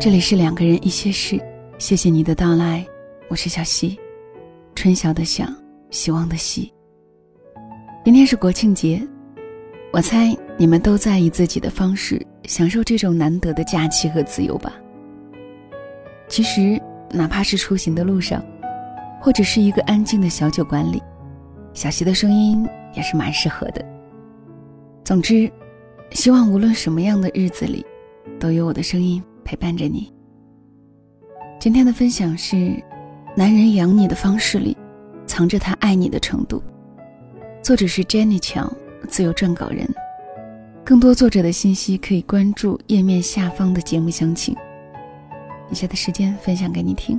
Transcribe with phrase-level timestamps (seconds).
[0.00, 1.40] 这里是两个人一些事，
[1.78, 2.86] 谢谢你的到来，
[3.28, 3.98] 我是小溪，
[4.74, 5.46] 春晓的晓，
[5.88, 6.70] 希望的希。
[8.04, 9.00] 今天是国庆节，
[9.94, 14.72] 我猜你们都在以自己的方式享受这种难得的假期和自由吧。
[16.28, 18.44] 其实，哪怕是出行的路上，
[19.20, 21.02] 或者是一个安静的小酒馆里，
[21.72, 23.84] 小溪的声音也是蛮适合的。
[25.04, 25.50] 总之，
[26.12, 27.84] 希望无论什么样的日子里，
[28.38, 29.22] 都有我的声音。
[29.44, 30.10] 陪伴着你。
[31.60, 32.82] 今天的分享是：
[33.36, 34.74] 男人养你的方式里，
[35.26, 36.62] 藏着他爱你的程度。
[37.60, 38.72] 作者是 Jenny 乔，
[39.06, 39.86] 自由撰稿人。
[40.84, 44.54] 更多作者的信息可以关注页面下方的节目详情。
[45.70, 47.18] 以下的时间分享给你听。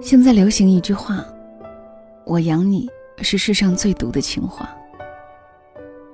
[0.00, 1.24] 现在流行一句话
[2.24, 2.88] ：“我养你
[3.22, 4.68] 是世上最毒的情话。”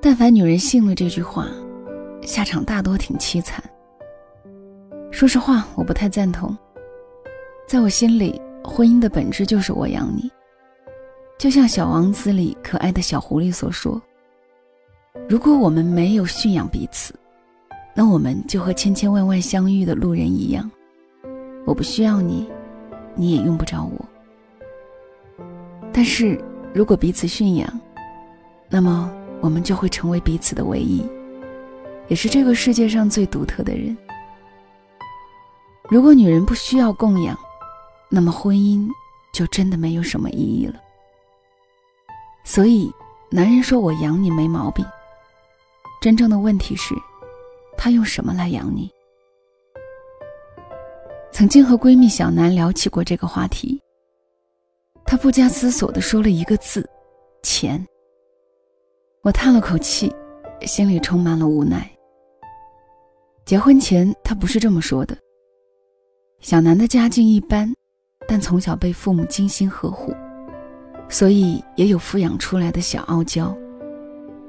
[0.00, 1.46] 但凡女人信了这句话，
[2.22, 3.62] 下场大多挺凄惨。
[5.10, 6.56] 说实话，我不太赞同。
[7.66, 10.30] 在我心里，婚姻的本质就是我养你。
[11.38, 14.00] 就像《小王子》里可爱的小狐狸所说
[15.28, 17.14] ：“如果我们没有驯养彼此，
[17.94, 20.70] 那我们就和千千万万相遇的路人一样。
[21.64, 22.48] 我不需要你。”
[23.16, 25.44] 你也用不着我。
[25.92, 26.40] 但是
[26.72, 27.80] 如果彼此驯养，
[28.68, 31.04] 那么我们就会成为彼此的唯一，
[32.10, 33.96] 也是这个世界上最独特的人。
[35.88, 37.38] 如果女人不需要供养，
[38.08, 38.88] 那么婚姻
[39.32, 40.74] 就真的没有什么意义了。
[42.42, 42.92] 所以，
[43.30, 44.84] 男人说我养你没毛病。
[46.00, 46.96] 真正的问题是，
[47.76, 48.90] 他用什么来养你？
[51.30, 53.80] 曾经和闺蜜小南聊起过这个话题。
[55.04, 56.88] 她不加思索地说了一个字
[57.44, 57.86] ：“钱。”
[59.22, 60.12] 我叹了口气，
[60.62, 61.88] 心里充满了无奈。
[63.50, 65.18] 结婚前，他不是这么说的。
[66.38, 67.68] 小南的家境一般，
[68.28, 70.14] 但从小被父母精心呵护，
[71.08, 73.52] 所以也有抚养出来的小傲娇，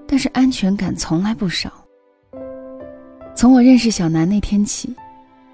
[0.08, 1.84] 但是安全感从来不少。
[3.36, 4.96] 从我认识小南那天起。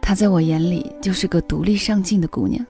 [0.02, 2.66] 她在我眼里就是个独立上进的姑娘。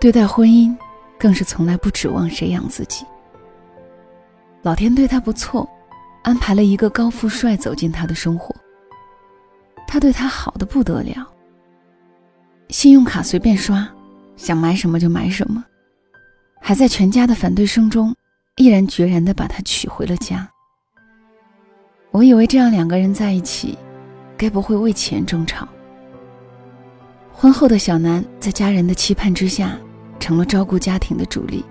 [0.00, 0.74] 对待婚姻，
[1.18, 3.04] 更是从来不指望谁养自己。
[4.62, 5.68] 老天对她不错，
[6.22, 8.56] 安排了一个高富帅走进她的生活。
[9.88, 11.26] 他对他好的不得了，
[12.68, 13.88] 信用卡随便刷，
[14.36, 15.64] 想买什么就买什么，
[16.60, 18.14] 还在全家的反对声中，
[18.58, 20.46] 毅然决然地把她娶回了家。
[22.10, 23.78] 我以为这样两个人在一起，
[24.36, 25.66] 该不会为钱争吵。
[27.32, 29.78] 婚后的小南在家人的期盼之下，
[30.20, 31.64] 成了照顾家庭的主力。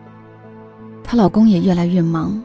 [1.03, 2.41] 她老公也越来越忙。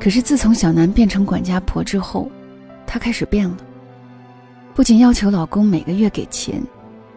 [0.00, 2.30] 可是自从小南变成管家婆之后，
[2.86, 3.56] 她开始变了。
[4.78, 6.62] 不仅要求老公每个月给钱，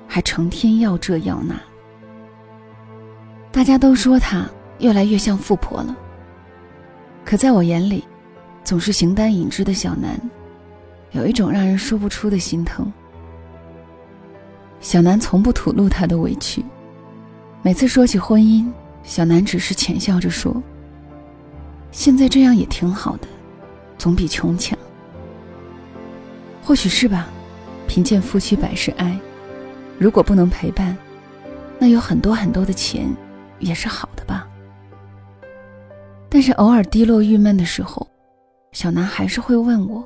[0.08, 1.54] 还成天要这要那。
[3.52, 4.50] 大家都说她
[4.80, 5.96] 越来越像富婆了。
[7.24, 8.04] 可在我眼里，
[8.64, 10.20] 总是形单影只的小南，
[11.12, 12.92] 有一种让人说不出的心疼。
[14.80, 16.66] 小南从不吐露他的委屈，
[17.62, 18.66] 每次说起婚姻，
[19.04, 20.52] 小南只是浅笑着说
[21.94, 23.28] ：“现在这样也挺好的，
[24.00, 24.76] 总比穷强。”
[26.66, 27.28] 或许是吧，
[27.92, 29.20] 贫贱夫妻百事哀，
[30.00, 30.98] 如果不能陪伴，
[31.78, 33.14] 那有很多很多的钱
[33.60, 34.48] 也是好的吧。
[36.30, 38.08] 但是偶尔低落郁闷的时候，
[38.72, 40.02] 小南还是会问我：“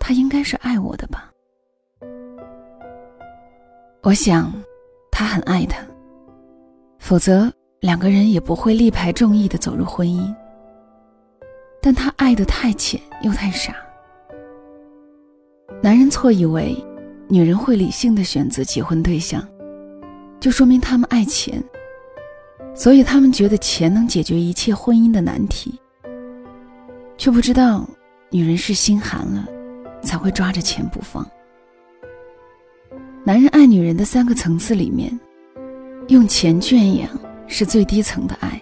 [0.00, 1.30] 他应该是爱我的吧？”
[4.00, 4.50] 我想，
[5.12, 5.84] 他很爱她，
[6.98, 10.34] 否则两个人也不会力排众议的走入婚姻。
[11.82, 13.83] 但他爱的太浅又太傻。
[15.84, 16.74] 男人错以为
[17.28, 19.46] 女人会理性的选择结婚对象，
[20.40, 21.62] 就说明他们爱钱，
[22.74, 25.78] 所以他们觉得钱能解决一切婚姻的难题，
[27.18, 27.86] 却不知道
[28.30, 29.46] 女人是心寒了，
[30.00, 31.22] 才会抓着钱不放。
[33.22, 35.20] 男人爱女人的三个层次里面，
[36.08, 37.10] 用钱圈养
[37.46, 38.58] 是最低层的爱。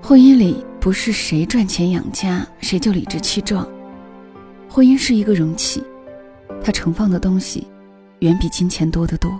[0.00, 3.68] 婚姻里不是谁赚钱养家谁就理直气壮，
[4.74, 5.80] 婚姻是一个容器，
[6.60, 7.64] 它盛放的东西
[8.18, 9.30] 远比金钱多得多。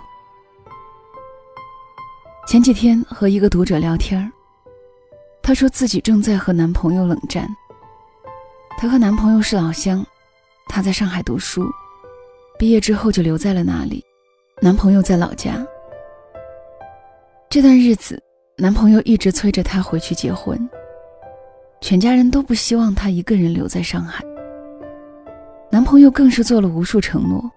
[2.47, 4.33] 前几天和一个读者聊天
[5.43, 7.49] 她说自己正在和男朋友冷战。
[8.79, 10.07] 她和男朋友是老乡，
[10.69, 11.69] 她在上海读书，
[12.57, 14.05] 毕业之后就留在了那里，
[14.63, 15.67] 男朋友在老家。
[17.51, 18.23] 这段日子，
[18.57, 20.57] 男朋友一直催着她回去结婚，
[21.81, 24.25] 全家人都不希望她一个人留在上海。
[25.75, 27.50] 男朋友更是做了无数承诺，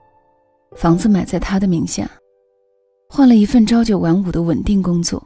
[0.75, 2.09] 房子买在她的名下。
[3.07, 5.23] 换了一份朝九晚五的稳定工作，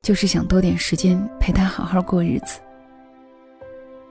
[0.00, 2.60] 就是想多点时间陪他好好过日子。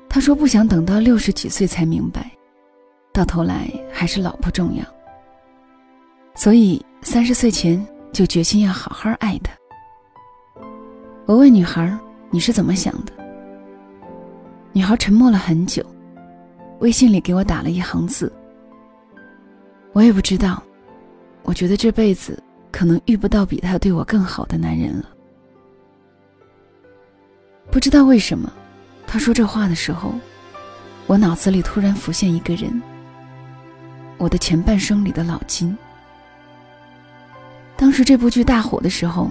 [0.08, 2.32] 他说不想等到六十几岁才明白，
[3.12, 4.86] 到头来还是老婆重要。
[6.36, 7.84] 所以三十岁前
[8.14, 9.52] 就决心要好好爱她。
[11.26, 11.98] 我问女孩
[12.30, 13.12] ：“你是怎么想的？”
[14.72, 15.84] 女孩沉默了很久，
[16.82, 18.32] 微信里给我打了一行字
[19.94, 20.62] ：“我也不知道，
[21.44, 22.38] 我觉得这辈子。”
[22.72, 25.10] 可能遇不到比他对我更好的男人了。
[27.70, 28.50] 不知道为什么，
[29.06, 30.14] 他说这话的时候，
[31.06, 32.82] 我脑子里突然浮现一个人。
[34.18, 35.78] 我的前半生里的老金。
[37.76, 39.30] 当时这部剧大火的时候，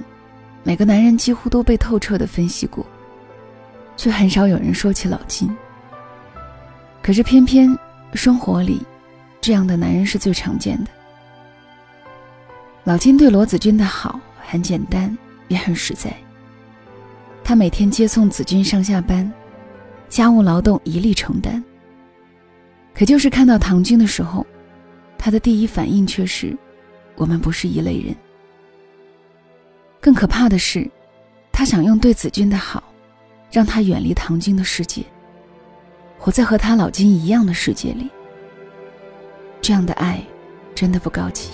[0.64, 2.84] 每个男人几乎都被透彻的分析过，
[3.96, 5.50] 却很少有人说起老金。
[7.10, 7.76] 可是偏偏
[8.14, 8.80] 生活里，
[9.40, 10.90] 这样的男人是最常见的。
[12.84, 15.18] 老金对罗子君的好很简单，
[15.48, 16.14] 也很实在。
[17.42, 19.28] 他每天接送子君上下班，
[20.08, 21.60] 家务劳动一力承担。
[22.94, 24.46] 可就是看到唐军的时候，
[25.18, 26.56] 他的第一反应却是：
[27.16, 28.14] 我们不是一类人。
[30.00, 30.88] 更可怕的是，
[31.50, 32.84] 他想用对子君的好，
[33.50, 35.02] 让他远离唐军的世界，
[36.20, 38.10] 活在和他老金一样的世界里。
[39.62, 40.22] 这样的爱，
[40.74, 41.50] 真的不高级。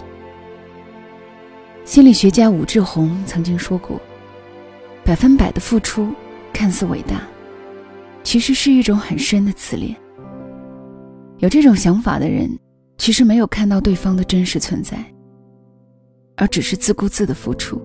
[1.84, 4.00] 心理学家武志红曾经说过
[5.06, 6.12] ：“百分百的付出
[6.52, 7.22] 看似伟大，
[8.24, 9.94] 其实是一种很深的自恋。
[11.38, 12.50] 有这种想法的人，
[12.98, 14.98] 其实没有看到对方的真实存在，
[16.36, 17.80] 而只是自顾自的付出。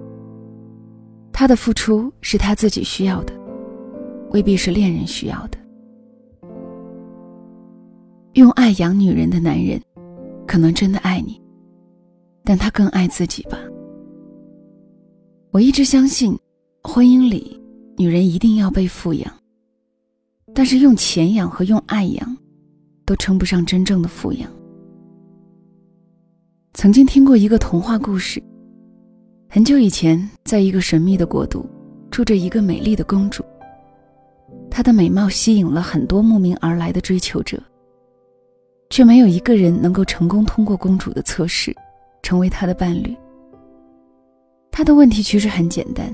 [1.31, 3.34] 他的付出是他自己需要的，
[4.31, 5.61] 未必是恋人需要的。
[8.33, 9.81] 用爱养女人的男人，
[10.48, 11.42] 可能真的爱你，
[12.44, 13.57] 但他更爱自己吧。”
[15.51, 16.38] 我一直相信，
[16.81, 17.60] 婚姻里，
[17.98, 19.33] 女人一定要被富养。
[20.54, 22.38] 但是用钱养和用爱养，
[23.06, 24.50] 都称不上真正的富养。
[26.74, 28.42] 曾经听过一个童话故事。
[29.50, 31.69] 很久以前，在一个神秘的国度，
[32.10, 33.44] 住着一个美丽的公主。
[34.69, 37.62] 她的美貌吸引了很多慕名而来的追求者，
[38.92, 41.74] 却没有一个人能够成功通过公主的测试，
[42.22, 43.16] 成为她的伴侣。
[44.70, 46.14] 她的问题其实很简单，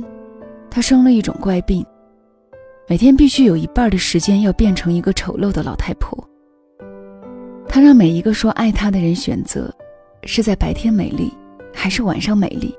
[0.70, 1.84] 她生了一种怪病，
[2.88, 6.18] 每天必须有一半的时间要变成一个丑陋的老太婆。
[7.68, 9.74] 她让每一个说爱她的人选择，
[10.24, 11.34] 是在白天美丽，
[11.74, 12.74] 还是晚上美丽。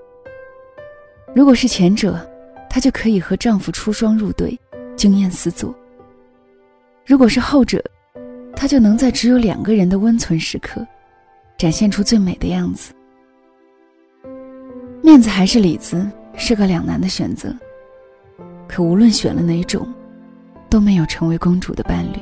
[1.34, 2.24] 如果是前者，
[2.70, 4.56] 她就可以和丈夫出双入对，
[4.94, 5.74] 惊艳四座；
[7.04, 7.82] 如果是后者，
[8.60, 10.84] 她就能在只有两个人的温存时刻，
[11.56, 12.92] 展现出最美的样子。
[15.00, 16.04] 面子还是里子
[16.36, 17.54] 是个两难的选择，
[18.66, 19.86] 可无论选了哪种，
[20.68, 22.18] 都没有成为公主的伴侣。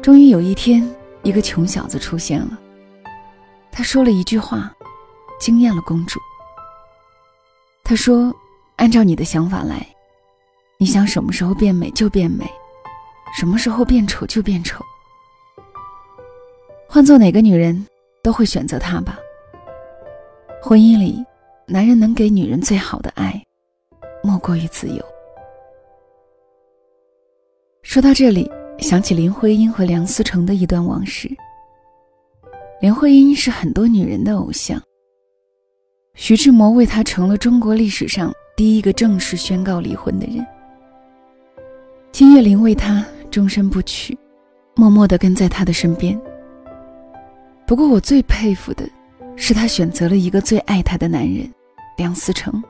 [0.00, 0.88] 终于有一天，
[1.24, 2.56] 一个穷小子出现了，
[3.72, 4.72] 他说了一句话，
[5.40, 6.20] 惊艳了公主。
[7.82, 8.32] 他说
[8.78, 9.84] ：“按照你的想法来，
[10.78, 12.48] 你想什么时候变美就变美，
[13.34, 14.82] 什么时候变丑就变丑。
[16.88, 17.86] 换做哪个女人，
[18.22, 19.18] 都会选择他吧。”
[20.62, 21.22] 婚姻里，
[21.66, 23.44] 男人能给女人最好的爱，
[24.22, 25.04] 莫过于自由。
[27.82, 31.28] 说到这里，想起林徽因和梁思成的一段往事。
[32.80, 34.80] 林徽因是很多女人的偶像。
[36.14, 40.46] 徐志摩为她成了中国历史上第一个正式宣告离婚的人。
[42.12, 44.16] 金岳霖为她终身不娶，
[44.76, 46.16] 默默地跟在他的身边。
[47.66, 48.88] 不过，我最佩服的。
[49.34, 51.52] 是他选择了一个最爱他的男人，
[51.96, 52.62] 梁思成。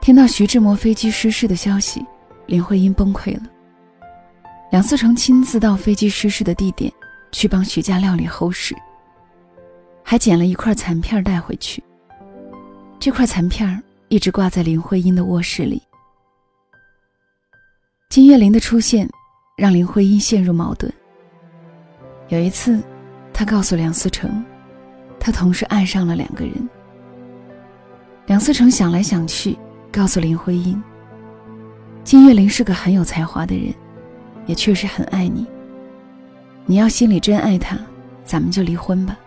[0.00, 2.02] 听到徐志摩飞机失事的消息，
[2.46, 3.42] 林徽因崩溃了。
[4.70, 6.90] 梁思成亲自到飞机失事的地点，
[7.30, 8.74] 去帮徐家料理后事，
[10.02, 11.84] 还捡了一块残片带回去。
[12.98, 15.82] 这块残片一直挂在林徽因的卧室里。
[18.12, 19.08] 金岳霖的出现，
[19.56, 20.92] 让林徽因陷入矛盾。
[22.28, 22.78] 有一次。
[23.32, 24.44] 他告诉梁思成，
[25.18, 26.68] 他同时爱上了两个人。
[28.26, 29.58] 梁思成想来想去，
[29.90, 30.80] 告诉林徽因
[32.04, 33.72] ：“金岳霖是个很有才华的人，
[34.44, 35.46] 也确实很爱你。
[36.66, 37.78] 你要心里真爱他，
[38.26, 39.18] 咱们就离婚吧。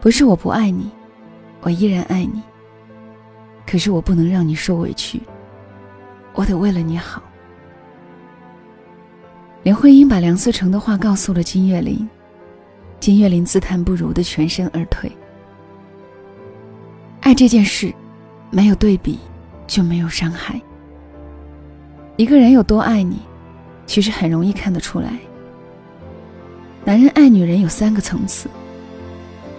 [0.00, 0.90] 不是我不爱你，
[1.60, 2.42] 我依然爱你。
[3.64, 5.22] 可是我不能让你受委屈，
[6.34, 7.22] 我得为了你好。”
[9.66, 12.08] 林徽因把梁思成的话告诉了金岳霖，
[13.00, 15.10] 金岳霖自叹不如的全身而退。
[17.20, 17.92] 爱这件事，
[18.48, 19.18] 没有对比，
[19.66, 20.62] 就没有伤害。
[22.16, 23.18] 一个人有多爱你，
[23.86, 25.18] 其实很容易看得出来。
[26.84, 28.48] 男人爱女人有三个层次：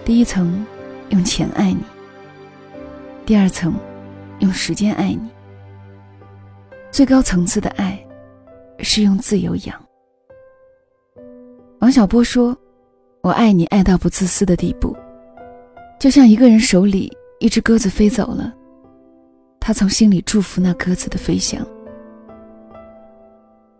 [0.06, 0.64] 第一层，
[1.10, 1.82] 用钱爱你；
[3.26, 3.74] 第二层，
[4.38, 5.28] 用时间爱你；
[6.90, 8.02] 最高层次的爱，
[8.78, 9.87] 是用自由养。
[11.80, 12.56] 王小波说
[13.22, 14.96] ：“我爱你，爱到不自私的地步，
[16.00, 18.52] 就像一个人手里。”一只鸽子飞走了，
[19.60, 21.64] 他从心里祝福那鸽子的飞翔。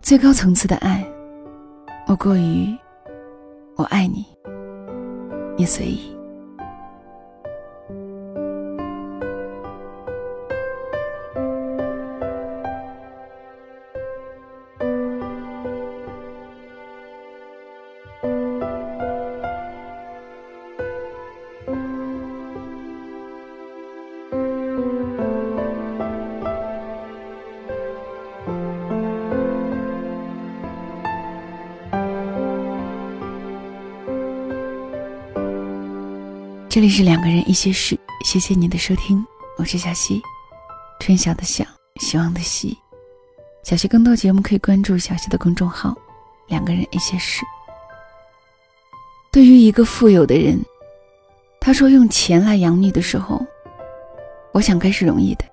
[0.01, 1.05] 最高层次的爱，
[2.07, 2.73] 莫过于
[3.75, 4.25] 我爱你，
[5.57, 6.17] 你随意。
[36.79, 40.23] 这里是两个人一些事，谢谢你的收听，我是小溪，
[41.01, 41.65] 春晓的晓，
[41.97, 42.79] 希望的希。
[43.65, 45.93] 小溪更多节目可以关注小溪的公众号
[46.47, 47.45] “两个人一些事”。
[49.33, 50.57] 对于一个富有的人，
[51.59, 53.45] 他说用钱来养你的时候，
[54.53, 55.45] 我想该是容易的。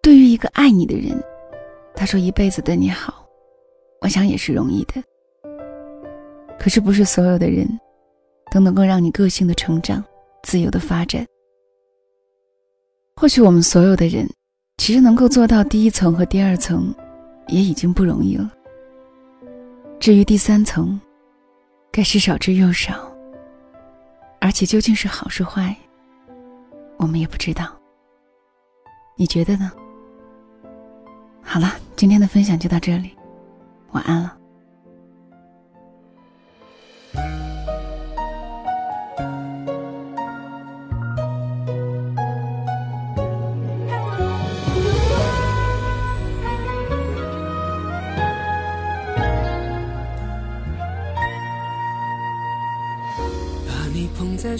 [0.00, 1.20] 对于一个爱你的人，
[1.96, 3.26] 他说一辈子对你好，
[4.02, 5.02] 我想也是容易的。
[6.60, 7.68] 可是不是所有的人。
[8.54, 10.04] 都能够让你个性的成长，
[10.44, 11.26] 自由的发展。
[13.16, 14.30] 或许我们所有的人，
[14.76, 16.94] 其实能够做到第一层和第二层，
[17.48, 18.48] 也已经不容易了。
[19.98, 21.00] 至于第三层，
[21.90, 23.12] 该是少之又少。
[24.40, 25.74] 而且究竟是好是坏，
[26.98, 27.76] 我们也不知道。
[29.16, 29.72] 你觉得呢？
[31.42, 33.16] 好了，今天的分享就到这里，
[33.90, 34.38] 晚安了。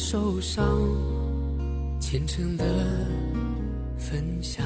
[0.05, 0.63] 在手上，
[1.99, 2.65] 虔诚的
[3.97, 4.63] 分享，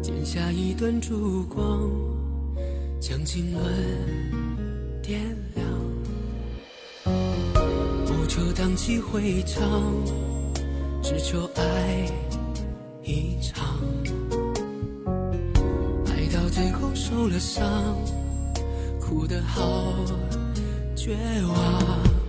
[0.00, 1.90] 剪下一段烛光，
[3.00, 3.60] 将经纶
[5.02, 5.20] 点
[5.56, 5.66] 亮。
[8.06, 9.68] 不求荡气回肠，
[11.02, 12.06] 只求爱
[13.02, 13.80] 一场。
[16.06, 17.66] 爱到最后受了伤，
[19.00, 19.92] 哭得好
[20.94, 21.16] 绝
[21.48, 22.21] 望。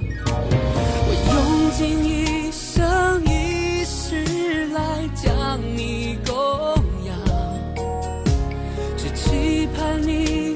[1.06, 4.80] 我用尽一生一世来
[5.16, 6.34] 将你供
[7.06, 7.16] 养，
[8.98, 10.53] 只期盼你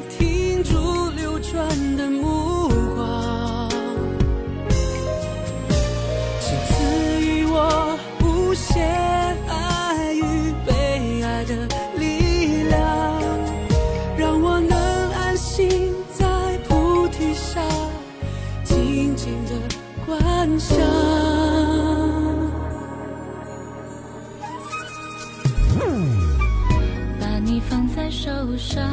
[28.57, 28.83] 上，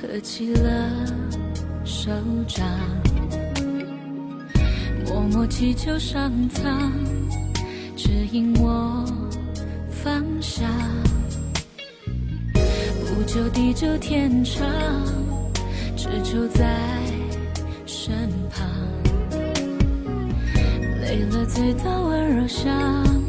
[0.00, 0.90] 合起了
[1.84, 2.10] 手
[2.48, 2.66] 掌，
[5.06, 6.92] 默默祈求上苍
[7.96, 9.04] 指引我
[9.90, 10.68] 方向，
[12.52, 14.66] 不求地久天长，
[15.96, 16.76] 只求在
[17.86, 18.68] 身旁。
[21.00, 23.21] 累了，醉倒温柔乡，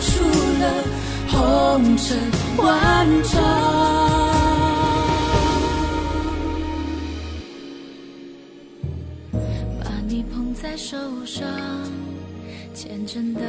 [0.00, 0.24] 出
[0.58, 0.84] 了
[1.28, 2.16] 红尘
[2.56, 3.40] 万丈。
[9.84, 11.46] 把你捧在手上，
[12.74, 13.40] 虔诚的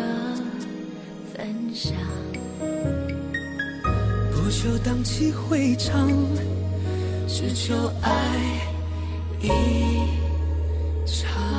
[1.33, 1.93] 分享。
[4.31, 6.09] 不求荡气回肠，
[7.27, 8.11] 只求爱
[9.41, 9.47] 一
[11.05, 11.50] 场。